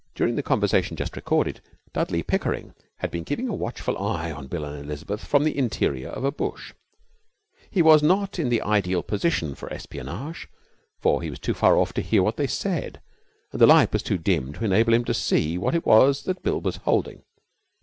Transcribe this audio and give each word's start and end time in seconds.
During 0.15 0.33
the 0.35 0.41
conversation 0.41 0.97
just 0.97 1.15
recorded 1.15 1.61
Dudley 1.93 2.23
Pickering 2.23 2.73
had 3.01 3.11
been 3.11 3.23
keeping 3.23 3.47
a 3.47 3.53
watchful 3.53 3.95
eye 3.99 4.31
on 4.31 4.47
Bill 4.47 4.65
and 4.65 4.83
Elizabeth 4.83 5.23
from 5.23 5.43
the 5.43 5.55
interior 5.55 6.09
of 6.09 6.23
a 6.23 6.31
bush. 6.31 6.73
His 7.69 7.83
was 7.83 8.01
not 8.01 8.31
the 8.31 8.63
ideal 8.63 9.03
position 9.03 9.53
for 9.53 9.71
espionage, 9.71 10.47
for 10.99 11.21
he 11.21 11.29
was 11.29 11.37
too 11.37 11.53
far 11.53 11.77
off 11.77 11.93
to 11.93 12.01
hear 12.01 12.23
what 12.23 12.37
they 12.37 12.47
said, 12.47 12.99
and 13.51 13.61
the 13.61 13.67
light 13.67 13.93
was 13.93 14.01
too 14.01 14.17
dim 14.17 14.53
to 14.53 14.65
enable 14.65 14.95
him 14.95 15.05
to 15.05 15.13
see 15.13 15.55
what 15.59 15.75
it 15.75 15.85
was 15.85 16.23
that 16.23 16.41
Bill 16.41 16.59
was 16.59 16.77
holding. 16.77 17.21